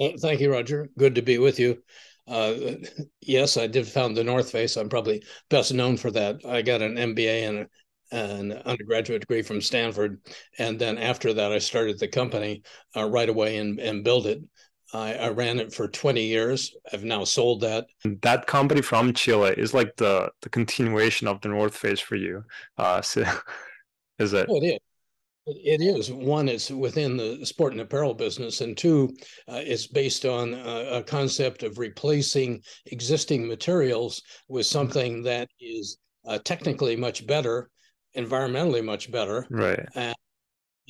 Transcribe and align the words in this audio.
Uh, 0.00 0.10
thank 0.18 0.40
you, 0.40 0.50
Roger. 0.50 0.88
Good 0.96 1.14
to 1.16 1.22
be 1.22 1.38
with 1.38 1.58
you. 1.58 1.82
Uh, 2.26 2.54
yes, 3.20 3.56
I 3.56 3.66
did 3.66 3.86
found 3.86 4.16
the 4.16 4.24
North 4.24 4.50
Face. 4.50 4.76
I'm 4.76 4.88
probably 4.88 5.22
best 5.50 5.74
known 5.74 5.96
for 5.96 6.10
that. 6.12 6.40
I 6.46 6.62
got 6.62 6.80
an 6.80 6.96
MBA 6.96 7.48
and 7.48 7.66
an 8.12 8.52
undergraduate 8.64 9.20
degree 9.20 9.42
from 9.42 9.60
Stanford, 9.60 10.20
and 10.58 10.78
then 10.78 10.96
after 10.96 11.34
that, 11.34 11.52
I 11.52 11.58
started 11.58 11.98
the 11.98 12.08
company 12.08 12.62
uh, 12.96 13.08
right 13.08 13.28
away 13.28 13.58
and, 13.58 13.78
and 13.78 14.02
built 14.02 14.26
it. 14.26 14.42
I, 14.92 15.14
I, 15.14 15.28
ran 15.28 15.60
it 15.60 15.72
for 15.72 15.86
20 15.86 16.20
years. 16.24 16.74
I've 16.92 17.04
now 17.04 17.22
sold 17.22 17.60
that. 17.60 17.86
That 18.22 18.48
company 18.48 18.82
from 18.82 19.12
Chile 19.12 19.54
is 19.56 19.72
like 19.72 19.94
the 19.96 20.30
the 20.42 20.48
continuation 20.48 21.28
of 21.28 21.40
the 21.40 21.48
North 21.48 21.76
Face 21.76 22.00
for 22.00 22.16
you. 22.16 22.42
Uh, 22.76 23.00
so, 23.00 23.24
is 24.18 24.32
it? 24.32 24.46
Oh, 24.48 24.56
it 24.56 24.66
is. 24.66 24.78
It 25.46 25.80
is 25.80 26.12
one. 26.12 26.48
It's 26.48 26.70
within 26.70 27.16
the 27.16 27.44
sport 27.44 27.72
and 27.72 27.80
apparel 27.80 28.14
business, 28.14 28.60
and 28.60 28.76
two, 28.76 29.16
uh, 29.48 29.60
it's 29.64 29.86
based 29.86 30.24
on 30.24 30.54
a, 30.54 30.98
a, 30.98 31.02
concept 31.02 31.62
of 31.62 31.78
replacing 31.78 32.62
existing 32.86 33.48
materials 33.48 34.22
with 34.48 34.66
something 34.66 35.22
that 35.22 35.48
is 35.58 35.98
uh, 36.26 36.38
technically 36.44 36.94
much 36.94 37.26
better, 37.26 37.70
environmentally 38.16 38.84
much 38.84 39.10
better, 39.10 39.46
right? 39.50 39.80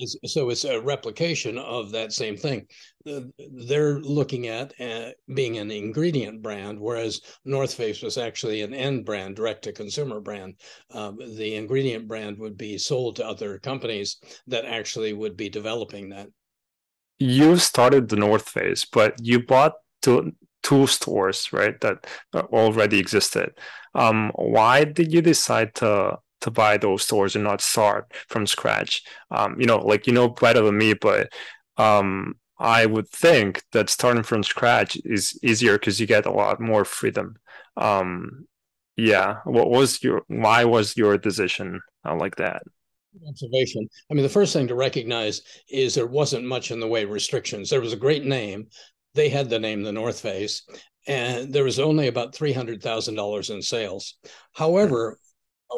And 0.00 0.30
so 0.30 0.50
it's 0.50 0.64
a 0.64 0.80
replication 0.80 1.58
of 1.58 1.92
that 1.92 2.12
same 2.12 2.36
thing. 2.36 2.66
They're 3.04 4.00
looking 4.00 4.46
at 4.46 4.72
uh, 4.80 5.10
being 5.34 5.58
an 5.58 5.70
ingredient 5.70 6.42
brand, 6.42 6.78
whereas 6.78 7.20
North 7.44 7.74
Face 7.74 8.02
was 8.02 8.18
actually 8.18 8.62
an 8.62 8.74
end 8.74 9.04
brand, 9.04 9.36
direct 9.36 9.64
to 9.64 9.72
consumer 9.72 10.20
brand. 10.20 10.54
Um, 10.92 11.18
the 11.18 11.54
ingredient 11.54 12.08
brand 12.08 12.38
would 12.38 12.56
be 12.56 12.78
sold 12.78 13.16
to 13.16 13.26
other 13.26 13.58
companies 13.58 14.18
that 14.46 14.64
actually 14.64 15.12
would 15.12 15.36
be 15.36 15.48
developing 15.48 16.10
that. 16.10 16.28
You 17.18 17.56
started 17.56 18.08
the 18.08 18.16
North 18.16 18.48
Face, 18.48 18.84
but 18.84 19.14
you 19.22 19.44
bought 19.44 19.74
two, 20.00 20.32
two 20.62 20.86
stores, 20.86 21.52
right, 21.52 21.78
that 21.80 22.06
already 22.34 22.98
existed. 22.98 23.50
Um, 23.94 24.32
why 24.34 24.84
did 24.84 25.12
you 25.12 25.20
decide 25.20 25.74
to 25.76 26.18
to 26.40 26.50
buy 26.50 26.76
those 26.76 27.02
stores 27.02 27.34
and 27.34 27.44
not 27.44 27.60
start 27.60 28.12
from 28.28 28.46
scratch. 28.46 29.02
Um, 29.30 29.60
you 29.60 29.66
know, 29.66 29.78
like 29.78 30.06
you 30.06 30.12
know 30.12 30.28
better 30.28 30.62
than 30.62 30.78
me, 30.78 30.94
but 30.94 31.32
um, 31.76 32.34
I 32.58 32.86
would 32.86 33.08
think 33.08 33.62
that 33.72 33.88
starting 33.88 34.22
from 34.22 34.42
scratch 34.42 34.98
is 35.04 35.38
easier 35.42 35.78
because 35.78 35.98
you 35.98 36.06
get 36.06 36.26
a 36.26 36.30
lot 36.30 36.60
more 36.60 36.84
freedom. 36.84 37.36
Um, 37.76 38.46
yeah, 38.96 39.38
what 39.44 39.70
was 39.70 40.02
your 40.02 40.22
why 40.28 40.64
was 40.64 40.96
your 40.96 41.16
decision 41.16 41.80
uh, 42.06 42.14
like 42.16 42.36
that? 42.36 42.62
Observation. 43.26 43.88
I 44.10 44.14
mean, 44.14 44.22
the 44.22 44.28
first 44.28 44.52
thing 44.52 44.68
to 44.68 44.74
recognize 44.74 45.42
is 45.68 45.94
there 45.94 46.06
wasn't 46.06 46.44
much 46.44 46.70
in 46.70 46.80
the 46.80 46.86
way 46.86 47.02
of 47.02 47.10
restrictions. 47.10 47.70
There 47.70 47.80
was 47.80 47.92
a 47.92 47.96
great 47.96 48.24
name. 48.24 48.68
They 49.14 49.28
had 49.28 49.48
the 49.50 49.58
name 49.58 49.82
the 49.82 49.90
North 49.90 50.20
Face, 50.20 50.62
and 51.06 51.52
there 51.52 51.64
was 51.64 51.80
only 51.80 52.08
about 52.08 52.34
three 52.34 52.52
hundred 52.52 52.82
thousand 52.82 53.14
dollars 53.14 53.50
in 53.50 53.62
sales. 53.62 54.18
However, 54.52 55.18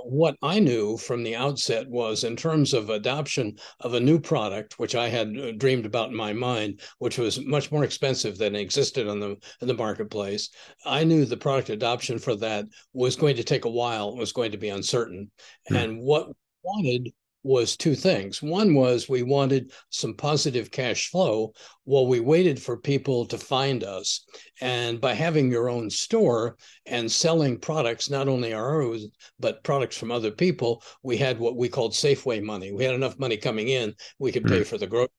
what 0.05 0.37
I 0.43 0.59
knew 0.59 0.97
from 0.97 1.23
the 1.23 1.37
outset 1.37 1.89
was 1.89 2.25
in 2.25 2.37
terms 2.37 2.73
of 2.73 2.91
adoption 2.91 3.57
of 3.81 3.95
a 3.95 4.01
new 4.01 4.19
product, 4.19 4.79
which 4.79 4.95
I 4.95 5.09
had 5.09 5.37
uh, 5.37 5.53
dreamed 5.53 5.87
about 5.87 6.11
in 6.11 6.17
my 6.17 6.33
mind, 6.33 6.81
which 6.99 7.19
was 7.19 7.45
much 7.45 7.71
more 7.71 7.85
expensive 7.85 8.39
than 8.39 8.57
existed 8.57 9.09
on 9.09 9.21
the 9.21 9.37
in 9.61 9.69
the 9.69 9.75
marketplace. 9.75 10.51
I 10.85 11.05
knew 11.05 11.25
the 11.25 11.37
product 11.37 11.71
adoption 11.71 12.19
for 12.19 12.35
that 12.37 12.67
was 12.93 13.17
going 13.17 13.37
to 13.37 13.45
take 13.45 13.65
a 13.65 13.71
while, 13.71 14.17
was 14.17 14.33
going 14.33 14.53
to 14.53 14.59
be 14.59 14.69
uncertain. 14.69 15.31
Mm. 15.71 15.85
And 15.85 16.03
what 16.03 16.29
wanted 16.63 17.13
was 17.43 17.77
two 17.77 17.95
things. 17.95 18.43
One 18.43 18.75
was 18.75 19.09
we 19.09 19.23
wanted 19.23 19.73
some 19.91 20.15
positive 20.15 20.71
cash 20.71 21.11
flow 21.11 21.53
while 21.85 22.07
we 22.07 22.21
waited 22.21 22.61
for 22.61 22.77
people 22.77 23.27
to 23.27 23.39
find 23.39 23.83
us. 23.83 24.25
And 24.61 25.01
by 25.01 25.15
having 25.15 25.51
your 25.51 25.69
own 25.69 25.91
store 25.91 26.57
and 26.87 27.11
selling 27.11 27.59
products, 27.59 28.11
not 28.11 28.29
only 28.29 28.53
our 28.53 28.83
own, 28.83 28.99
but 29.41 29.65
products 29.65 29.97
from 29.97 30.13
other 30.13 30.31
people, 30.31 30.83
we 31.03 31.17
had 31.17 31.39
what 31.39 31.57
we 31.57 31.69
called 31.69 31.93
Safeway 31.93 32.43
money. 32.43 32.73
We 32.73 32.85
had 32.85 32.95
enough 32.95 33.19
money 33.19 33.37
coming 33.37 33.69
in, 33.69 33.95
we 34.19 34.33
could 34.33 34.45
pay 34.45 34.61
mm-hmm. 34.61 34.65
for 34.65 34.79
the 34.79 34.87
growth. 34.87 35.11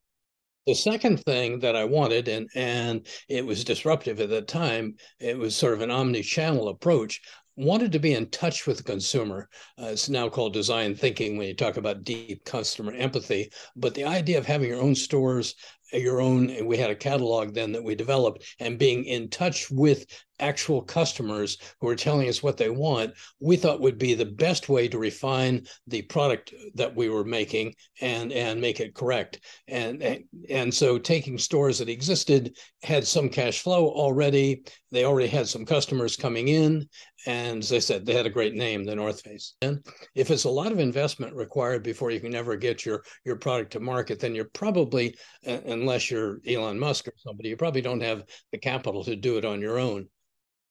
The 0.66 0.76
second 0.76 1.22
thing 1.26 1.60
that 1.60 1.76
I 1.76 1.84
wanted, 1.84 2.30
and 2.30 2.50
and 2.56 3.06
it 3.28 3.46
was 3.46 3.66
disruptive 3.66 4.22
at 4.22 4.30
that 4.30 4.48
time, 4.48 4.96
it 5.20 5.38
was 5.38 5.58
sort 5.58 5.74
of 5.74 5.82
an 5.82 5.92
omni-channel 5.92 6.70
approach 6.70 7.20
wanted 7.56 7.92
to 7.92 8.00
be 8.00 8.14
in 8.14 8.30
touch 8.30 8.66
with 8.66 8.78
the 8.78 8.84
consumer. 8.84 9.50
Uh, 9.80 9.88
it's 9.88 10.10
now 10.10 10.30
called 10.30 10.54
design 10.54 10.96
thinking 10.96 11.38
when 11.38 11.48
you 11.48 11.56
talk 11.56 11.78
about 11.78 12.04
deep 12.04 12.44
customer 12.46 12.94
empathy. 12.94 13.52
But 13.76 13.94
the 13.94 14.06
idea 14.06 14.38
of 14.38 14.46
having 14.46 14.70
your 14.70 14.82
own 14.82 14.96
stores, 14.96 15.56
your 15.92 16.22
own, 16.22 16.66
we 16.66 16.78
had 16.78 16.90
a 16.90 16.96
catalog 16.96 17.54
then 17.54 17.72
that 17.74 17.84
we 17.84 17.96
developed, 17.96 18.44
and 18.60 18.80
being 18.80 19.06
in 19.06 19.30
touch 19.30 19.70
with 19.70 20.06
actual 20.44 20.82
customers 20.82 21.58
who 21.80 21.88
are 21.88 21.96
telling 21.96 22.28
us 22.28 22.44
what 22.44 22.58
they 22.58 22.70
want, 22.70 23.14
we 23.40 23.56
thought 23.56 23.80
would 23.82 23.98
be 23.98 24.14
the 24.14 24.26
best 24.26 24.70
way 24.70 24.88
to 24.88 24.98
refine 24.98 25.66
the 25.88 26.02
product 26.04 26.54
that 26.76 26.94
we 26.96 27.10
were 27.10 27.24
making 27.24 27.74
and 28.02 28.32
and 28.32 28.60
make 28.60 28.80
it 28.80 28.94
correct. 28.94 29.40
And 29.68 30.24
and 30.50 30.74
so 30.74 30.98
taking 30.98 31.38
stores 31.38 31.80
that 31.80 31.90
existed 31.90 32.58
had 32.84 33.08
some 33.08 33.30
cash 33.30 33.62
flow 33.62 33.88
already. 33.88 34.64
They 34.92 35.06
already 35.06 35.30
had 35.30 35.48
some 35.48 35.66
customers 35.66 36.16
coming 36.16 36.50
in, 36.50 36.88
and 37.26 37.64
as 37.64 37.74
I 37.74 37.80
said, 37.80 38.06
they 38.06 38.14
had 38.14 38.28
a 38.28 38.38
great 38.38 38.54
name, 38.54 38.84
the 38.84 38.96
North 38.96 39.22
Face. 39.22 39.56
And 39.62 39.84
if 40.14 40.30
it's 40.30 40.44
a 40.44 40.50
lot 40.50 40.72
of 40.72 40.80
investment 40.80 41.36
required 41.36 41.84
before 41.84 42.12
you 42.12 42.20
can 42.20 42.36
ever 42.36 42.56
get 42.58 42.86
your 42.86 43.04
your 43.26 43.38
product 43.38 43.72
to 43.72 43.80
market, 43.80 44.20
then 44.20 44.36
you're 44.36 44.52
probably, 44.54 45.16
uh, 45.48 45.60
unless 45.66 46.12
you're 46.12 46.40
Elon 46.48 46.78
Musk 46.78 47.08
or 47.08 47.14
somebody, 47.18 47.50
you 47.50 47.58
probably 47.58 47.82
don't 47.82 48.04
have 48.04 48.26
the 48.52 48.58
capital 48.58 49.04
to 49.06 49.16
do 49.16 49.38
it 49.38 49.46
on 49.46 49.62
your 49.62 49.80
own. 49.80 50.10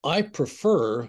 I 0.05 0.23
prefer 0.23 1.09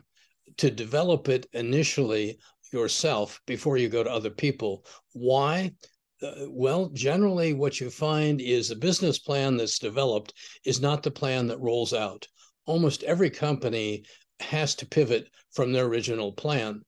to 0.57 0.71
develop 0.71 1.29
it 1.29 1.47
initially 1.53 2.37
yourself 2.71 3.41
before 3.45 3.77
you 3.77 3.89
go 3.89 4.03
to 4.03 4.11
other 4.11 4.29
people. 4.29 4.85
Why? 5.13 5.73
Uh, 6.21 6.45
well, 6.49 6.89
generally, 6.89 7.53
what 7.53 7.79
you 7.79 7.89
find 7.89 8.41
is 8.41 8.71
a 8.71 8.75
business 8.75 9.19
plan 9.19 9.57
that's 9.57 9.79
developed 9.79 10.33
is 10.65 10.81
not 10.81 11.03
the 11.03 11.11
plan 11.11 11.47
that 11.47 11.59
rolls 11.59 11.93
out. 11.93 12.27
Almost 12.65 13.03
every 13.03 13.29
company 13.29 14.03
has 14.39 14.75
to 14.75 14.85
pivot 14.85 15.27
from 15.51 15.71
their 15.71 15.85
original 15.85 16.31
plan. 16.31 16.81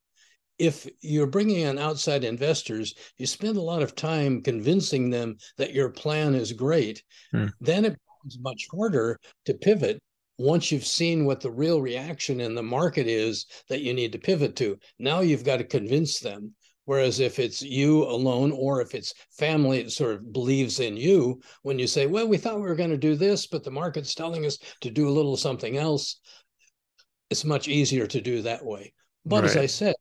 If 0.58 0.88
you're 1.02 1.28
bringing 1.28 1.62
in 1.62 1.78
outside 1.78 2.24
investors, 2.24 2.96
you 3.18 3.28
spend 3.28 3.58
a 3.58 3.62
lot 3.62 3.82
of 3.82 3.94
time 3.94 4.42
convincing 4.42 5.10
them 5.10 5.38
that 5.58 5.74
your 5.74 5.90
plan 5.90 6.34
is 6.34 6.54
great. 6.54 7.04
Hmm. 7.32 7.48
Then 7.60 7.86
it 7.86 7.98
becomes 8.24 8.40
much 8.40 8.68
harder 8.72 9.20
to 9.46 9.54
pivot 9.54 10.02
once 10.38 10.72
you've 10.72 10.86
seen 10.86 11.26
what 11.26 11.42
the 11.42 11.52
real 11.52 11.82
reaction 11.82 12.42
in 12.42 12.56
the 12.56 12.64
market 12.64 13.08
is 13.08 13.46
that 13.70 13.82
you 13.82 13.94
need 13.94 14.12
to 14.12 14.20
pivot 14.20 14.56
to, 14.58 14.78
now 15.00 15.22
you've 15.22 15.46
got 15.46 15.58
to 15.58 15.64
convince 15.64 16.20
them. 16.20 16.54
Whereas 16.86 17.20
if 17.20 17.40
it's 17.40 17.64
you 17.64 18.04
alone, 18.04 18.52
or 18.52 18.80
if 18.80 18.94
it's 18.94 19.14
family 19.32 19.82
that 19.82 19.92
sort 19.92 20.16
of 20.16 20.32
believes 20.32 20.80
in 20.80 20.96
you, 20.96 21.42
when 21.64 21.80
you 21.80 21.88
say, 21.88 22.06
Well, 22.06 22.28
we 22.28 22.38
thought 22.38 22.58
we 22.58 22.62
were 22.62 22.76
going 22.76 22.92
to 22.92 22.98
do 22.98 23.16
this, 23.16 23.48
but 23.48 23.64
the 23.64 23.72
market's 23.72 24.14
telling 24.14 24.46
us 24.46 24.60
to 24.82 24.92
do 24.92 25.10
a 25.10 25.12
little 25.12 25.36
something 25.36 25.78
else, 25.78 26.20
it's 27.32 27.44
much 27.44 27.68
easier 27.68 28.06
to 28.06 28.22
do 28.22 28.44
that 28.44 28.64
way. 28.64 28.94
But 29.26 29.44
right. 29.44 29.50
as 29.50 29.58
I 29.58 29.66
said, 29.66 29.96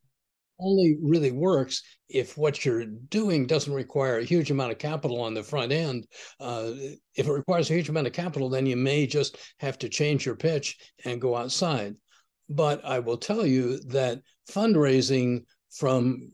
only 0.59 0.97
really 1.03 1.33
works 1.33 1.83
if 2.09 2.37
what 2.37 2.65
you're 2.65 2.85
doing 2.85 3.47
doesn't 3.47 3.73
require 3.73 4.19
a 4.19 4.25
huge 4.25 4.51
amount 4.51 4.73
of 4.73 4.79
capital 4.79 5.21
on 5.21 5.35
the 5.35 5.43
front 5.43 5.73
end. 5.73 6.07
Uh, 6.41 6.73
if 7.15 7.27
it 7.27 7.33
requires 7.33 7.71
a 7.71 7.75
huge 7.75 7.89
amount 7.89 8.07
of 8.07 8.13
capital, 8.13 8.49
then 8.49 8.67
you 8.67 8.77
may 8.77 9.07
just 9.07 9.37
have 9.59 9.79
to 9.79 9.89
change 9.89 10.25
your 10.25 10.37
pitch 10.37 10.77
and 11.05 11.21
go 11.21 11.37
outside. 11.37 11.95
But 12.49 12.85
I 12.85 12.99
will 12.99 13.17
tell 13.17 13.47
you 13.47 13.81
that 13.89 14.21
fundraising 14.51 15.45
from 15.73 16.31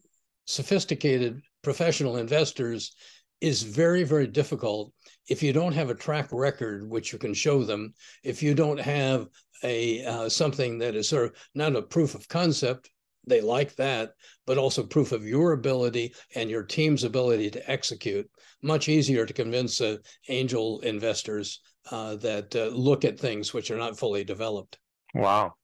sophisticated 0.46 1.40
professional 1.62 2.16
investors 2.16 2.94
is 3.40 3.62
very, 3.62 4.04
very 4.04 4.26
difficult 4.26 4.92
if 5.28 5.42
you 5.42 5.52
don't 5.52 5.72
have 5.72 5.90
a 5.90 5.94
track 5.94 6.28
record 6.32 6.88
which 6.88 7.12
you 7.12 7.18
can 7.18 7.32
show 7.32 7.62
them. 7.62 7.94
If 8.22 8.42
you 8.42 8.54
don't 8.54 8.80
have 8.80 9.28
a 9.62 10.04
uh, 10.04 10.28
something 10.28 10.78
that 10.78 10.94
is 10.94 11.08
sort 11.08 11.26
of 11.26 11.36
not 11.54 11.76
a 11.76 11.82
proof 11.82 12.14
of 12.14 12.28
concept 12.28 12.90
they 13.26 13.40
like 13.40 13.76
that, 13.76 14.14
but 14.46 14.58
also 14.58 14.82
proof 14.82 15.12
of 15.12 15.26
your 15.26 15.52
ability 15.52 16.14
and 16.34 16.50
your 16.50 16.62
team's 16.62 17.04
ability 17.04 17.50
to 17.50 17.70
execute. 17.70 18.28
Much 18.62 18.88
easier 18.88 19.26
to 19.26 19.32
convince 19.32 19.80
uh, 19.80 19.96
angel 20.28 20.80
investors 20.80 21.60
uh, 21.90 22.16
that 22.16 22.54
uh, 22.56 22.66
look 22.66 23.04
at 23.04 23.18
things 23.18 23.52
which 23.52 23.70
are 23.70 23.76
not 23.76 23.98
fully 23.98 24.24
developed. 24.24 24.78
Wow, 25.14 25.54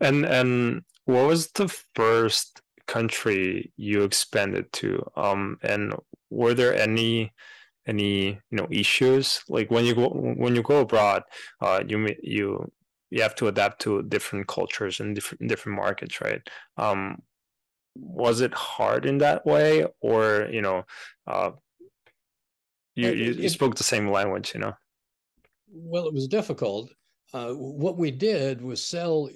and 0.00 0.24
and 0.24 0.82
what 1.04 1.26
was 1.26 1.50
the 1.52 1.68
first 1.94 2.60
country 2.86 3.72
you 3.76 4.02
expanded 4.02 4.72
to? 4.72 5.02
Um, 5.16 5.58
and 5.62 5.94
were 6.30 6.54
there 6.54 6.74
any 6.74 7.32
any 7.86 8.26
you 8.50 8.56
know 8.56 8.66
issues 8.70 9.42
like 9.48 9.70
when 9.70 9.84
you 9.84 9.94
go 9.94 10.08
when 10.08 10.54
you 10.54 10.62
go 10.62 10.80
abroad? 10.80 11.22
Uh, 11.60 11.82
you 11.86 12.14
you 12.22 12.70
you 13.10 13.22
have 13.22 13.34
to 13.36 13.48
adapt 13.48 13.82
to 13.82 14.02
different 14.02 14.46
cultures 14.46 15.00
and 15.00 15.14
different 15.14 15.48
different 15.48 15.76
markets, 15.76 16.20
right? 16.20 16.40
Um, 16.76 17.18
was 17.96 18.40
it 18.40 18.54
hard 18.54 19.04
in 19.04 19.18
that 19.18 19.44
way, 19.44 19.84
or 20.00 20.48
you 20.50 20.62
know, 20.62 20.84
uh, 21.26 21.50
you, 22.94 23.10
you, 23.10 23.32
you 23.32 23.48
spoke 23.48 23.74
the 23.74 23.84
same 23.84 24.10
language, 24.10 24.52
you 24.54 24.60
know? 24.60 24.72
Well, 25.72 26.06
it 26.06 26.14
was 26.14 26.28
difficult. 26.28 26.90
Uh, 27.32 27.52
what 27.52 27.96
we 27.96 28.10
did 28.10 28.60
was 28.60 28.84
sell 28.84 29.28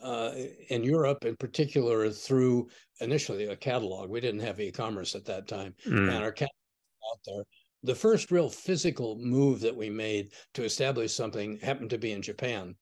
uh, 0.00 0.32
in 0.68 0.82
Europe, 0.84 1.24
in 1.24 1.36
particular, 1.36 2.08
through 2.10 2.68
initially 3.00 3.46
a 3.46 3.56
catalog. 3.56 4.10
We 4.10 4.20
didn't 4.20 4.40
have 4.40 4.60
e-commerce 4.60 5.14
at 5.14 5.24
that 5.26 5.48
time, 5.48 5.74
mm. 5.86 6.08
and 6.08 6.24
our 6.24 6.32
catalog 6.32 6.50
out 7.12 7.18
there. 7.26 7.42
The 7.82 7.94
first 7.94 8.30
real 8.30 8.50
physical 8.50 9.16
move 9.18 9.60
that 9.60 9.74
we 9.74 9.88
made 9.88 10.32
to 10.54 10.64
establish 10.64 11.14
something 11.14 11.58
happened 11.58 11.90
to 11.90 11.98
be 11.98 12.12
in 12.12 12.22
Japan, 12.22 12.74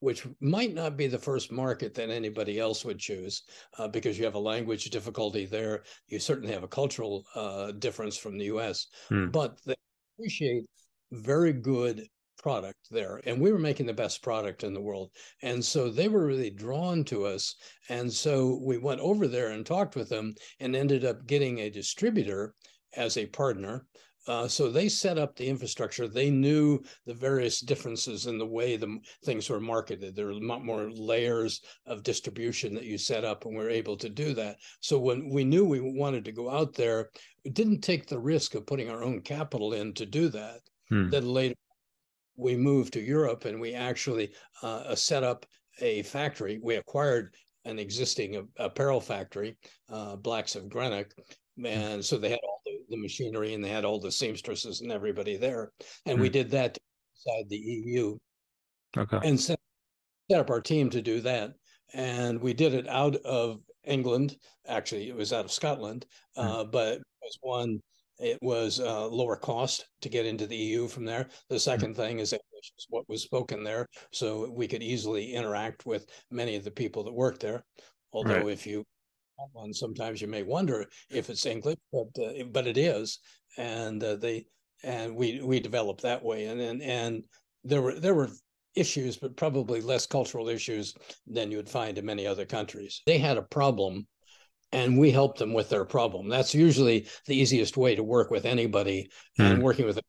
which 0.00 0.26
might 0.40 0.74
not 0.74 0.96
be 0.96 1.06
the 1.06 1.18
first 1.18 1.50
market 1.50 1.94
that 1.94 2.10
anybody 2.10 2.58
else 2.58 2.84
would 2.84 2.98
choose 2.98 3.42
uh, 3.78 3.88
because 3.88 4.18
you 4.18 4.24
have 4.24 4.34
a 4.34 4.38
language 4.38 4.84
difficulty 4.90 5.44
there. 5.44 5.82
You 6.06 6.18
certainly 6.18 6.52
have 6.52 6.62
a 6.62 6.68
cultural 6.68 7.24
uh, 7.34 7.72
difference 7.72 8.16
from 8.16 8.38
the 8.38 8.46
US, 8.46 8.86
mm. 9.10 9.32
but 9.32 9.58
they 9.66 9.74
appreciate 10.16 10.64
very 11.12 11.52
good 11.52 12.06
product 12.38 12.78
there 12.90 13.20
and 13.26 13.40
we 13.40 13.50
were 13.50 13.58
making 13.58 13.84
the 13.84 13.92
best 13.92 14.22
product 14.22 14.62
in 14.62 14.72
the 14.72 14.80
world 14.80 15.10
and 15.42 15.64
so 15.64 15.90
they 15.90 16.08
were 16.08 16.24
really 16.24 16.50
drawn 16.50 17.02
to 17.02 17.24
us 17.24 17.56
and 17.88 18.10
so 18.12 18.60
we 18.62 18.78
went 18.78 19.00
over 19.00 19.26
there 19.26 19.48
and 19.48 19.66
talked 19.66 19.96
with 19.96 20.08
them 20.08 20.32
and 20.60 20.76
ended 20.76 21.04
up 21.04 21.26
getting 21.26 21.58
a 21.58 21.70
distributor 21.70 22.54
as 22.96 23.16
a 23.16 23.26
partner 23.26 23.86
uh, 24.26 24.46
so 24.46 24.70
they 24.70 24.88
set 24.88 25.18
up 25.18 25.34
the 25.36 25.48
infrastructure. 25.48 26.06
They 26.06 26.30
knew 26.30 26.82
the 27.06 27.14
various 27.14 27.60
differences 27.60 28.26
in 28.26 28.36
the 28.36 28.46
way 28.46 28.76
the 28.76 28.98
things 29.24 29.48
were 29.48 29.60
marketed. 29.60 30.14
There 30.14 30.26
were 30.26 30.32
a 30.32 30.38
lot 30.38 30.64
more 30.64 30.90
layers 30.90 31.62
of 31.86 32.02
distribution 32.02 32.74
that 32.74 32.84
you 32.84 32.98
set 32.98 33.24
up, 33.24 33.44
and 33.44 33.56
we 33.56 33.64
are 33.64 33.70
able 33.70 33.96
to 33.96 34.08
do 34.08 34.34
that. 34.34 34.56
So 34.80 34.98
when 34.98 35.30
we 35.30 35.44
knew 35.44 35.64
we 35.64 35.80
wanted 35.80 36.24
to 36.26 36.32
go 36.32 36.50
out 36.50 36.74
there, 36.74 37.08
we 37.44 37.50
didn't 37.50 37.80
take 37.80 38.06
the 38.06 38.18
risk 38.18 38.54
of 38.54 38.66
putting 38.66 38.90
our 38.90 39.02
own 39.02 39.22
capital 39.22 39.72
in 39.72 39.94
to 39.94 40.04
do 40.04 40.28
that. 40.28 40.60
Hmm. 40.90 41.08
Then 41.08 41.26
later 41.26 41.54
we 42.36 42.56
moved 42.56 42.92
to 42.94 43.00
Europe 43.00 43.44
and 43.44 43.60
we 43.60 43.74
actually 43.74 44.32
uh, 44.62 44.94
set 44.94 45.24
up 45.24 45.44
a 45.80 46.02
factory. 46.02 46.58
We 46.62 46.76
acquired 46.76 47.34
an 47.64 47.78
existing 47.78 48.48
apparel 48.56 49.00
factory, 49.00 49.56
uh, 49.90 50.16
Blacks 50.16 50.54
of 50.54 50.68
Greenock. 50.68 51.12
And 51.62 52.04
so 52.04 52.16
they 52.16 52.30
had 52.30 52.38
all 52.42 52.57
the, 52.88 52.96
machinery 52.96 53.54
and 53.54 53.64
they 53.64 53.68
had 53.68 53.84
all 53.84 54.00
the 54.00 54.12
seamstresses 54.12 54.80
and 54.80 54.92
everybody 54.92 55.36
there. 55.36 55.72
And 56.06 56.18
mm. 56.18 56.22
we 56.22 56.28
hmm. 56.28 56.32
did 56.32 56.50
that 56.50 56.76
inside 57.14 57.48
the 57.48 57.56
EU. 57.56 58.16
Okay. 58.96 59.18
And 59.22 59.38
set, 59.40 59.58
set 60.30 60.40
up 60.40 60.50
our 60.50 60.60
team 60.60 60.90
to 60.90 61.02
do 61.02 61.20
that. 61.20 61.52
And 61.94 62.40
we 62.40 62.52
did 62.52 62.74
it 62.74 62.88
out 62.88 63.16
of 63.16 63.60
England. 63.84 64.36
Actually, 64.66 65.08
it 65.08 65.16
was 65.16 65.32
out 65.32 65.44
of 65.44 65.52
Scotland, 65.52 66.06
mm. 66.36 66.44
uh, 66.44 66.64
but 66.64 66.94
it 66.94 67.02
was 67.22 67.38
one 67.40 67.80
it 68.18 68.38
was 68.42 68.80
uh, 68.80 69.06
lower 69.06 69.36
cost 69.36 69.86
to 70.02 70.08
get 70.08 70.26
into 70.26 70.46
the 70.46 70.56
EU 70.56 70.88
from 70.88 71.04
there. 71.04 71.28
The 71.48 71.56
2nd 71.56 71.78
mm-hmm. 71.78 71.92
thing 71.92 72.18
is 72.18 72.32
English 72.32 72.72
is 72.76 72.86
what 72.88 73.08
was 73.08 73.22
spoken 73.22 73.62
there, 73.62 73.86
so 74.12 74.50
we 74.50 74.66
could 74.66 74.82
easily 74.82 75.32
interact 75.34 75.86
with 75.86 76.06
many 76.30 76.56
of 76.56 76.64
the 76.64 76.70
people 76.70 77.04
that 77.04 77.12
work 77.12 77.38
there. 77.38 77.64
Although 78.12 78.34
right. 78.34 78.48
if 78.48 78.66
you 78.66 78.84
one, 79.52 79.72
sometimes 79.72 80.20
you 80.20 80.28
may 80.28 80.42
wonder 80.42 80.86
if 81.10 81.30
it's 81.30 81.46
English, 81.46 81.78
but 81.92 82.08
uh, 82.22 82.44
but 82.50 82.66
it 82.66 82.76
is, 82.76 83.18
and 83.56 84.02
uh, 84.02 84.16
they 84.16 84.46
and 84.82 85.14
we 85.14 85.40
we 85.42 85.60
developed 85.60 86.02
that 86.02 86.22
way, 86.22 86.46
and 86.46 86.60
and 86.60 86.82
and 86.82 87.22
there 87.64 87.82
were 87.82 87.98
there 87.98 88.14
were 88.14 88.30
issues, 88.74 89.16
but 89.16 89.36
probably 89.36 89.80
less 89.80 90.06
cultural 90.06 90.48
issues 90.48 90.94
than 91.26 91.50
you 91.50 91.56
would 91.56 91.68
find 91.68 91.98
in 91.98 92.04
many 92.04 92.26
other 92.26 92.44
countries. 92.44 93.02
They 93.06 93.18
had 93.18 93.36
a 93.36 93.42
problem 93.42 94.06
and 94.72 94.98
we 94.98 95.10
helped 95.10 95.38
them 95.38 95.54
with 95.54 95.70
their 95.70 95.84
problem. 95.84 96.28
That's 96.28 96.54
usually 96.54 97.08
the 97.26 97.36
easiest 97.36 97.76
way 97.76 97.94
to 97.94 98.02
work 98.02 98.30
with 98.30 98.44
anybody 98.44 99.08
mm. 99.38 99.44
and 99.44 99.58
hmm. 99.58 99.64
working 99.64 99.86
with 99.86 99.96
them 99.96 100.04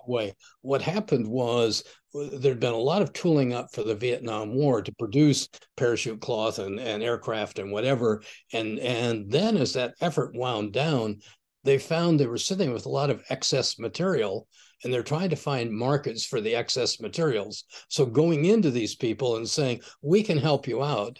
that 0.00 0.10
way. 0.10 0.34
What 0.62 0.82
happened 0.82 1.26
was 1.26 1.84
uh, 2.14 2.28
there'd 2.32 2.60
been 2.60 2.72
a 2.72 2.76
lot 2.76 3.02
of 3.02 3.12
tooling 3.12 3.52
up 3.52 3.68
for 3.72 3.82
the 3.82 3.94
Vietnam 3.94 4.54
War 4.54 4.82
to 4.82 4.94
produce 4.98 5.48
parachute 5.76 6.20
cloth 6.20 6.58
and, 6.58 6.78
and 6.78 7.02
aircraft 7.02 7.58
and 7.58 7.72
whatever. 7.72 8.22
And 8.52 8.78
and 8.78 9.30
then 9.30 9.56
as 9.56 9.72
that 9.74 9.94
effort 10.00 10.34
wound 10.34 10.72
down, 10.72 11.18
they 11.64 11.78
found 11.78 12.18
they 12.18 12.26
were 12.26 12.38
sitting 12.38 12.72
with 12.72 12.86
a 12.86 12.90
lot 12.90 13.10
of 13.10 13.22
excess 13.30 13.78
material 13.78 14.46
and 14.82 14.92
they're 14.92 15.02
trying 15.02 15.30
to 15.30 15.36
find 15.36 15.70
markets 15.70 16.24
for 16.24 16.40
the 16.40 16.54
excess 16.54 17.00
materials. 17.00 17.64
So 17.88 18.06
going 18.06 18.46
into 18.46 18.70
these 18.70 18.94
people 18.94 19.36
and 19.36 19.48
saying, 19.48 19.82
we 20.00 20.22
can 20.22 20.38
help 20.38 20.66
you 20.66 20.82
out. 20.82 21.18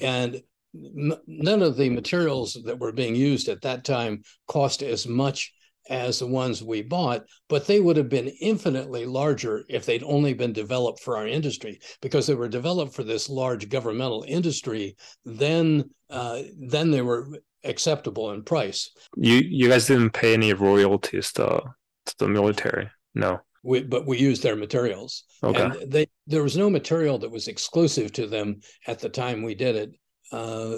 And 0.00 0.42
none 0.74 1.62
of 1.62 1.76
the 1.76 1.88
materials 1.88 2.58
that 2.64 2.78
were 2.78 2.92
being 2.92 3.14
used 3.14 3.48
at 3.48 3.62
that 3.62 3.84
time 3.84 4.22
cost 4.46 4.82
as 4.82 5.06
much 5.06 5.52
as 5.88 6.18
the 6.18 6.26
ones 6.26 6.62
we 6.62 6.82
bought, 6.82 7.24
but 7.48 7.66
they 7.66 7.80
would 7.80 7.96
have 7.96 8.08
been 8.08 8.28
infinitely 8.40 9.06
larger 9.06 9.64
if 9.68 9.86
they'd 9.86 10.04
only 10.04 10.34
been 10.34 10.52
developed 10.52 11.00
for 11.00 11.16
our 11.16 11.26
industry 11.26 11.80
because 12.02 12.26
they 12.26 12.34
were 12.34 12.48
developed 12.48 12.94
for 12.94 13.02
this 13.02 13.28
large 13.28 13.68
governmental 13.68 14.24
industry. 14.28 14.96
Then, 15.24 15.90
uh, 16.10 16.42
then 16.58 16.90
they 16.90 17.02
were 17.02 17.28
acceptable 17.64 18.32
in 18.32 18.42
price. 18.42 18.90
You 19.16 19.36
you 19.36 19.68
guys 19.68 19.86
didn't 19.86 20.10
pay 20.10 20.34
any 20.34 20.52
royalties 20.52 21.32
to 21.32 21.62
to 22.06 22.14
the 22.18 22.28
military, 22.28 22.88
no. 23.14 23.40
We, 23.62 23.82
but 23.82 24.06
we 24.06 24.18
used 24.18 24.42
their 24.42 24.56
materials. 24.56 25.24
Okay. 25.42 25.62
And 25.62 25.92
they, 25.92 26.06
there 26.26 26.42
was 26.42 26.56
no 26.56 26.70
material 26.70 27.18
that 27.18 27.30
was 27.30 27.46
exclusive 27.46 28.10
to 28.12 28.26
them 28.26 28.60
at 28.86 29.00
the 29.00 29.10
time 29.10 29.42
we 29.42 29.54
did 29.54 29.76
it 29.76 29.90
uh, 30.32 30.76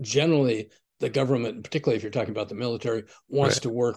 generally 0.00 0.70
the 1.00 1.08
government, 1.08 1.64
particularly 1.64 1.96
if 1.96 2.02
you're 2.02 2.10
talking 2.10 2.30
about 2.30 2.48
the 2.48 2.54
military, 2.54 3.04
wants 3.28 3.56
right. 3.56 3.62
to 3.62 3.70
work 3.70 3.96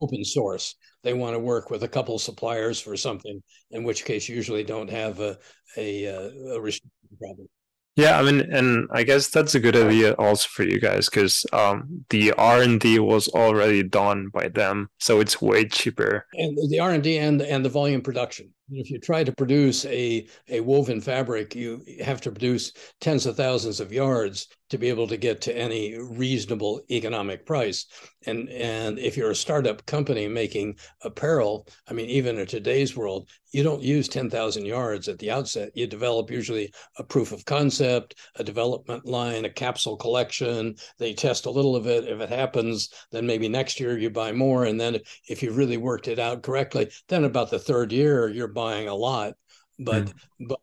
open 0.00 0.24
source. 0.24 0.76
They 1.02 1.12
want 1.12 1.34
to 1.34 1.40
work 1.40 1.70
with 1.70 1.82
a 1.82 1.88
couple 1.88 2.18
suppliers 2.18 2.80
for 2.80 2.96
something, 2.96 3.42
in 3.70 3.84
which 3.84 4.04
case 4.04 4.28
you 4.28 4.36
usually 4.36 4.64
don't 4.64 4.90
have 4.90 5.20
a 5.20 5.38
a, 5.76 6.04
a 6.04 6.60
restriction 6.60 6.90
problem. 7.18 7.48
Yeah, 7.96 8.16
I 8.16 8.22
mean, 8.22 8.40
and 8.52 8.88
I 8.92 9.02
guess 9.02 9.28
that's 9.28 9.56
a 9.56 9.60
good 9.60 9.74
idea 9.74 10.12
also 10.12 10.46
for 10.48 10.62
you 10.62 10.78
guys 10.78 11.08
because 11.08 11.44
um, 11.52 12.04
the 12.10 12.32
R 12.34 12.62
and 12.62 12.78
D 12.78 13.00
was 13.00 13.26
already 13.26 13.82
done 13.82 14.28
by 14.32 14.48
them, 14.48 14.88
so 14.98 15.18
it's 15.18 15.42
way 15.42 15.66
cheaper. 15.66 16.24
And 16.34 16.56
the 16.70 16.78
R 16.78 16.92
and 16.92 17.02
D 17.02 17.18
and 17.18 17.42
and 17.42 17.64
the 17.64 17.68
volume 17.68 18.00
production. 18.00 18.54
If 18.70 18.90
you 18.90 18.98
try 18.98 19.24
to 19.24 19.32
produce 19.32 19.86
a, 19.86 20.26
a 20.48 20.60
woven 20.60 21.00
fabric, 21.00 21.54
you 21.54 21.82
have 22.04 22.20
to 22.22 22.30
produce 22.30 22.72
tens 23.00 23.24
of 23.24 23.36
thousands 23.36 23.80
of 23.80 23.92
yards 23.92 24.46
to 24.70 24.76
be 24.76 24.90
able 24.90 25.06
to 25.08 25.16
get 25.16 25.40
to 25.40 25.56
any 25.56 25.96
reasonable 25.98 26.82
economic 26.90 27.46
price. 27.46 27.86
And 28.26 28.50
and 28.50 28.98
if 28.98 29.16
you're 29.16 29.30
a 29.30 29.34
startup 29.36 29.86
company 29.86 30.28
making 30.28 30.76
apparel, 31.02 31.66
I 31.88 31.94
mean, 31.94 32.10
even 32.10 32.38
in 32.38 32.46
today's 32.46 32.94
world, 32.94 33.28
you 33.52 33.62
don't 33.62 33.82
use 33.82 34.08
10,000 34.08 34.66
yards 34.66 35.08
at 35.08 35.18
the 35.18 35.30
outset. 35.30 35.70
You 35.74 35.86
develop 35.86 36.30
usually 36.30 36.70
a 36.98 37.04
proof 37.04 37.32
of 37.32 37.46
concept, 37.46 38.16
a 38.34 38.44
development 38.44 39.06
line, 39.06 39.46
a 39.46 39.50
capsule 39.50 39.96
collection. 39.96 40.76
They 40.98 41.14
test 41.14 41.46
a 41.46 41.50
little 41.50 41.74
of 41.74 41.86
it. 41.86 42.04
If 42.04 42.20
it 42.20 42.28
happens, 42.28 42.90
then 43.10 43.26
maybe 43.26 43.48
next 43.48 43.80
year 43.80 43.96
you 43.96 44.10
buy 44.10 44.32
more. 44.32 44.64
And 44.64 44.78
then 44.78 44.98
if 45.28 45.42
you've 45.42 45.56
really 45.56 45.78
worked 45.78 46.08
it 46.08 46.18
out 46.18 46.42
correctly, 46.42 46.90
then 47.08 47.24
about 47.24 47.50
the 47.50 47.58
third 47.58 47.92
year, 47.92 48.28
you're 48.28 48.48
buying 48.58 48.88
a 48.88 48.94
lot. 48.94 49.34
But 49.78 50.06
mm. 50.06 50.12
but 50.48 50.60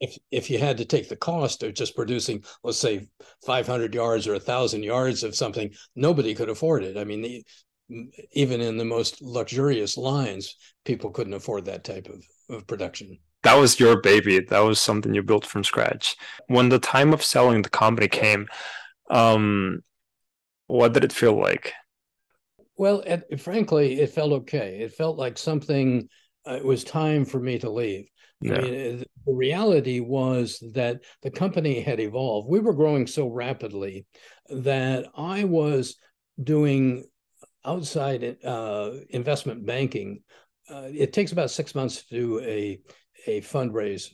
if 0.00 0.18
if 0.30 0.50
you 0.50 0.58
had 0.58 0.78
to 0.78 0.84
take 0.84 1.08
the 1.08 1.16
cost 1.30 1.62
of 1.62 1.74
just 1.74 1.94
producing, 1.94 2.42
let's 2.64 2.78
say, 2.78 3.06
500 3.44 3.94
yards 3.94 4.26
or 4.26 4.34
a 4.34 4.40
thousand 4.40 4.82
yards 4.82 5.22
of 5.22 5.36
something, 5.36 5.70
nobody 5.94 6.34
could 6.34 6.48
afford 6.48 6.82
it. 6.84 6.96
I 6.96 7.04
mean, 7.04 7.22
the, 7.22 7.44
even 8.32 8.60
in 8.60 8.78
the 8.78 8.84
most 8.84 9.22
luxurious 9.22 9.96
lines, 9.96 10.56
people 10.84 11.10
couldn't 11.10 11.34
afford 11.34 11.66
that 11.66 11.84
type 11.84 12.08
of, 12.08 12.24
of 12.54 12.66
production. 12.66 13.18
That 13.42 13.54
was 13.54 13.78
your 13.78 14.00
baby. 14.00 14.40
That 14.40 14.60
was 14.60 14.80
something 14.80 15.14
you 15.14 15.22
built 15.22 15.46
from 15.46 15.62
scratch. 15.62 16.16
When 16.48 16.68
the 16.68 16.78
time 16.78 17.12
of 17.12 17.22
selling 17.22 17.62
the 17.62 17.70
company 17.70 18.08
came, 18.08 18.48
um, 19.10 19.82
what 20.66 20.94
did 20.94 21.04
it 21.04 21.12
feel 21.12 21.38
like? 21.38 21.74
Well, 22.76 23.00
it, 23.00 23.40
frankly, 23.40 24.00
it 24.00 24.10
felt 24.10 24.32
okay. 24.32 24.80
It 24.80 24.94
felt 24.94 25.16
like 25.16 25.38
something. 25.38 26.08
It 26.46 26.64
was 26.64 26.84
time 26.84 27.24
for 27.24 27.40
me 27.40 27.58
to 27.58 27.70
leave. 27.70 28.08
Yeah. 28.40 28.56
I 28.56 28.60
mean, 28.62 29.04
the 29.26 29.32
reality 29.32 30.00
was 30.00 30.62
that 30.74 31.00
the 31.22 31.30
company 31.30 31.80
had 31.80 32.00
evolved. 32.00 32.48
We 32.48 32.60
were 32.60 32.74
growing 32.74 33.06
so 33.06 33.28
rapidly 33.28 34.06
that 34.48 35.06
I 35.16 35.44
was 35.44 35.96
doing 36.42 37.04
outside 37.64 38.36
uh, 38.44 38.90
investment 39.10 39.66
banking. 39.66 40.22
Uh, 40.70 40.88
it 40.92 41.12
takes 41.12 41.32
about 41.32 41.50
six 41.50 41.74
months 41.74 42.04
to 42.04 42.14
do 42.14 42.40
a 42.40 42.80
a 43.26 43.40
fundraise, 43.40 44.10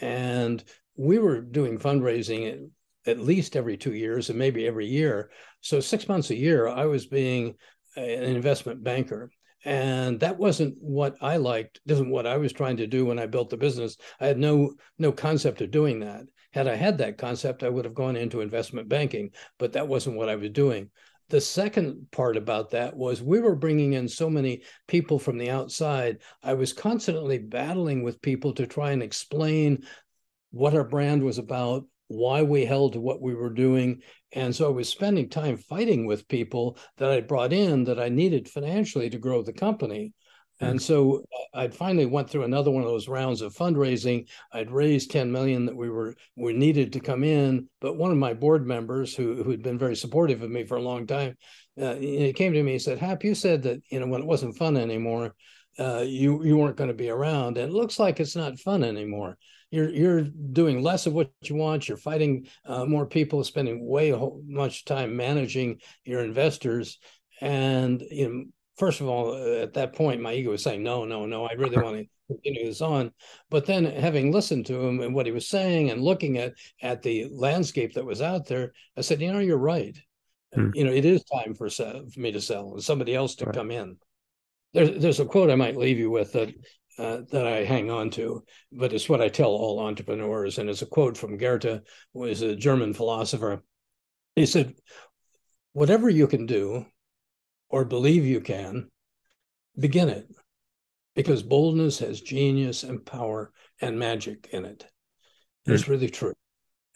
and 0.00 0.64
we 0.96 1.18
were 1.18 1.40
doing 1.40 1.78
fundraising 1.78 2.70
at 3.06 3.20
least 3.20 3.54
every 3.54 3.76
two 3.76 3.94
years 3.94 4.30
and 4.30 4.38
maybe 4.38 4.66
every 4.66 4.86
year. 4.86 5.30
So 5.60 5.78
six 5.78 6.08
months 6.08 6.30
a 6.30 6.36
year, 6.36 6.66
I 6.66 6.86
was 6.86 7.06
being 7.06 7.54
an 7.96 8.24
investment 8.24 8.82
banker 8.82 9.30
and 9.66 10.20
that 10.20 10.38
wasn't 10.38 10.76
what 10.80 11.16
i 11.20 11.36
liked 11.36 11.80
isn't 11.86 12.08
what 12.08 12.26
i 12.26 12.36
was 12.36 12.52
trying 12.52 12.76
to 12.76 12.86
do 12.86 13.04
when 13.04 13.18
i 13.18 13.26
built 13.26 13.50
the 13.50 13.56
business. 13.56 13.96
I 14.20 14.26
had 14.26 14.38
no 14.38 14.74
no 14.98 15.12
concept 15.12 15.60
of 15.60 15.70
doing 15.70 16.00
that. 16.00 16.22
Had 16.52 16.68
i 16.68 16.76
had 16.76 16.98
that 16.98 17.18
concept 17.18 17.62
i 17.62 17.68
would 17.68 17.84
have 17.84 17.94
gone 17.94 18.16
into 18.16 18.40
investment 18.40 18.88
banking 18.88 19.30
but 19.58 19.72
that 19.74 19.88
wasn't 19.88 20.16
what 20.16 20.28
i 20.28 20.36
was 20.36 20.50
doing. 20.50 20.90
The 21.28 21.40
second 21.40 22.06
part 22.12 22.36
about 22.36 22.70
that 22.70 22.96
was 22.96 23.20
we 23.20 23.40
were 23.40 23.56
bringing 23.56 23.94
in 23.94 24.08
so 24.08 24.30
many 24.30 24.62
people 24.86 25.18
from 25.18 25.38
the 25.38 25.50
outside. 25.50 26.18
I 26.40 26.54
was 26.54 26.72
constantly 26.72 27.38
battling 27.38 28.04
with 28.04 28.22
people 28.22 28.52
to 28.54 28.66
try 28.68 28.92
and 28.92 29.02
explain 29.02 29.84
what 30.52 30.74
our 30.74 30.84
brand 30.84 31.24
was 31.24 31.38
about, 31.38 31.84
why 32.08 32.42
we 32.42 32.64
held 32.64 32.92
to 32.92 33.00
what 33.00 33.20
we 33.20 33.34
were 33.34 33.50
doing. 33.50 34.02
And 34.32 34.54
so 34.54 34.66
I 34.66 34.70
was 34.70 34.88
spending 34.88 35.28
time 35.28 35.56
fighting 35.56 36.06
with 36.06 36.28
people 36.28 36.78
that 36.98 37.10
I 37.10 37.20
brought 37.20 37.52
in 37.52 37.84
that 37.84 38.00
I 38.00 38.08
needed 38.08 38.48
financially 38.48 39.10
to 39.10 39.18
grow 39.18 39.42
the 39.42 39.52
company. 39.52 40.12
And 40.58 40.80
so 40.80 41.22
uh, 41.54 41.58
I 41.58 41.68
finally 41.68 42.06
went 42.06 42.30
through 42.30 42.44
another 42.44 42.70
one 42.70 42.82
of 42.82 42.88
those 42.88 43.08
rounds 43.08 43.42
of 43.42 43.54
fundraising. 43.54 44.26
I'd 44.52 44.70
raised 44.70 45.10
10 45.10 45.30
million 45.30 45.66
that 45.66 45.76
we 45.76 45.90
were 45.90 46.14
we 46.34 46.54
needed 46.54 46.94
to 46.94 47.00
come 47.00 47.24
in, 47.24 47.68
but 47.80 47.98
one 47.98 48.10
of 48.10 48.16
my 48.16 48.32
board 48.32 48.66
members 48.66 49.14
who 49.14 49.42
who 49.42 49.50
had 49.50 49.62
been 49.62 49.78
very 49.78 49.96
supportive 49.96 50.42
of 50.42 50.50
me 50.50 50.64
for 50.64 50.76
a 50.76 50.82
long 50.82 51.06
time, 51.06 51.36
uh, 51.80 51.96
he 51.96 52.32
came 52.32 52.54
to 52.54 52.62
me 52.62 52.72
and 52.72 52.82
said, 52.82 52.98
"Hap, 52.98 53.22
you 53.22 53.34
said 53.34 53.64
that 53.64 53.82
you 53.90 54.00
know 54.00 54.06
when 54.06 54.22
it 54.22 54.26
wasn't 54.26 54.56
fun 54.56 54.78
anymore, 54.78 55.34
uh, 55.78 56.04
you 56.06 56.44
you 56.44 56.56
weren't 56.56 56.76
going 56.76 56.88
to 56.88 56.94
be 56.94 57.10
around, 57.10 57.58
and 57.58 57.70
it 57.70 57.74
looks 57.74 57.98
like 57.98 58.20
it's 58.20 58.36
not 58.36 58.58
fun 58.58 58.84
anymore. 58.84 59.36
You're 59.70 59.90
you're 59.90 60.22
doing 60.22 60.82
less 60.82 61.06
of 61.06 61.12
what 61.12 61.30
you 61.42 61.56
want. 61.56 61.88
You're 61.88 61.96
fighting 61.96 62.46
uh, 62.64 62.84
more 62.84 63.06
people, 63.06 63.42
spending 63.44 63.86
way 63.86 64.14
much 64.46 64.84
time 64.84 65.16
managing 65.16 65.80
your 66.04 66.22
investors." 66.22 66.98
And 67.40 68.02
you 68.10 68.28
know, 68.28 68.44
first 68.76 69.00
of 69.00 69.08
all, 69.08 69.32
uh, 69.32 69.62
at 69.62 69.74
that 69.74 69.94
point, 69.94 70.20
my 70.20 70.34
ego 70.34 70.50
was 70.50 70.62
saying, 70.62 70.82
no, 70.82 71.04
no, 71.04 71.26
no, 71.26 71.44
I 71.44 71.52
really 71.52 71.76
want 71.82 71.96
to 71.96 72.06
continue 72.28 72.66
this 72.66 72.80
on. 72.80 73.12
But 73.50 73.66
then 73.66 73.84
having 73.84 74.32
listened 74.32 74.66
to 74.66 74.80
him 74.80 75.00
and 75.00 75.14
what 75.14 75.26
he 75.26 75.32
was 75.32 75.48
saying 75.48 75.90
and 75.90 76.02
looking 76.02 76.38
at, 76.38 76.54
at 76.82 77.02
the 77.02 77.28
landscape 77.32 77.94
that 77.94 78.04
was 78.04 78.22
out 78.22 78.46
there, 78.46 78.72
I 78.96 79.00
said, 79.00 79.20
you 79.20 79.32
know, 79.32 79.38
you're 79.38 79.56
right. 79.56 79.96
Hmm. 80.54 80.70
You 80.74 80.84
know, 80.84 80.92
it 80.92 81.04
is 81.04 81.24
time 81.24 81.54
for, 81.54 81.68
for 81.68 82.02
me 82.16 82.32
to 82.32 82.40
sell 82.40 82.74
and 82.74 82.82
somebody 82.82 83.14
else 83.14 83.34
to 83.36 83.46
right. 83.46 83.54
come 83.54 83.70
in. 83.70 83.96
There's, 84.76 85.00
there's 85.00 85.20
a 85.20 85.24
quote 85.24 85.48
I 85.50 85.54
might 85.54 85.78
leave 85.78 85.98
you 85.98 86.10
with 86.10 86.32
that 86.34 86.52
uh, 86.98 87.22
that 87.30 87.46
I 87.46 87.64
hang 87.64 87.90
on 87.90 88.10
to, 88.10 88.44
but 88.72 88.92
it's 88.92 89.08
what 89.08 89.22
I 89.22 89.28
tell 89.28 89.50
all 89.50 89.80
entrepreneurs. 89.80 90.58
And 90.58 90.68
it's 90.68 90.82
a 90.82 90.86
quote 90.86 91.16
from 91.16 91.38
Goethe, 91.38 91.80
who 92.12 92.24
is 92.24 92.42
a 92.42 92.54
German 92.54 92.92
philosopher. 92.92 93.62
He 94.34 94.44
said, 94.44 94.74
Whatever 95.72 96.10
you 96.10 96.26
can 96.26 96.44
do, 96.44 96.84
or 97.70 97.86
believe 97.86 98.26
you 98.26 98.42
can, 98.42 98.90
begin 99.78 100.10
it 100.10 100.26
because 101.14 101.42
boldness 101.42 101.98
has 102.00 102.20
genius 102.20 102.82
and 102.82 103.04
power 103.04 103.52
and 103.80 103.98
magic 103.98 104.50
in 104.52 104.66
it. 104.66 104.84
Mm. 105.66 105.72
It's 105.72 105.88
really 105.88 106.10
true. 106.10 106.34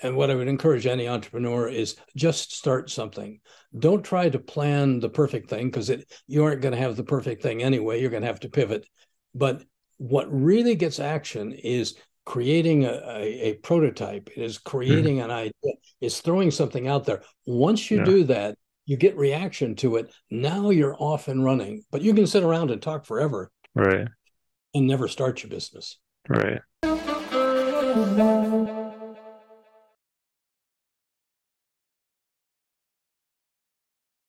And 0.02 0.16
what 0.16 0.30
I 0.30 0.34
would 0.34 0.48
encourage 0.48 0.86
any 0.86 1.08
entrepreneur 1.08 1.68
is 1.68 1.96
just 2.16 2.56
start 2.56 2.90
something. 2.90 3.40
Don't 3.78 4.04
try 4.04 4.28
to 4.28 4.38
plan 4.38 5.00
the 5.00 5.08
perfect 5.08 5.50
thing 5.50 5.66
because 5.66 5.90
it 5.90 6.10
you 6.26 6.44
aren't 6.44 6.62
going 6.62 6.72
to 6.72 6.80
have 6.80 6.96
the 6.96 7.04
perfect 7.04 7.42
thing 7.42 7.62
anyway. 7.62 8.00
You're 8.00 8.10
going 8.10 8.22
to 8.22 8.28
have 8.28 8.40
to 8.40 8.48
pivot. 8.48 8.86
But 9.34 9.62
what 9.98 10.32
really 10.32 10.74
gets 10.74 10.98
action 10.98 11.52
is 11.52 11.94
creating 12.24 12.84
a, 12.84 12.92
a, 13.06 13.48
a 13.48 13.54
prototype. 13.54 14.30
It 14.36 14.42
is 14.42 14.58
creating 14.58 15.18
mm. 15.18 15.24
an 15.24 15.30
idea. 15.30 15.72
It's 16.00 16.20
throwing 16.20 16.50
something 16.50 16.88
out 16.88 17.04
there. 17.04 17.22
Once 17.46 17.90
you 17.90 17.98
yeah. 17.98 18.04
do 18.04 18.24
that, 18.24 18.56
you 18.86 18.96
get 18.96 19.16
reaction 19.16 19.76
to 19.76 19.96
it. 19.96 20.12
Now 20.30 20.70
you're 20.70 20.96
off 20.98 21.28
and 21.28 21.44
running, 21.44 21.82
but 21.90 22.02
you 22.02 22.14
can 22.14 22.26
sit 22.26 22.42
around 22.42 22.70
and 22.70 22.80
talk 22.80 23.04
forever. 23.04 23.50
Right. 23.74 24.08
And 24.74 24.86
never 24.86 25.08
start 25.08 25.42
your 25.42 25.50
business. 25.50 25.98
Right. 26.28 26.60